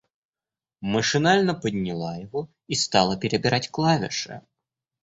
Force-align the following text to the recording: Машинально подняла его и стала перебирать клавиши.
Машинально 0.81 1.53
подняла 1.53 2.15
его 2.17 2.49
и 2.65 2.73
стала 2.73 3.17
перебирать 3.19 3.69
клавиши. 3.69 4.41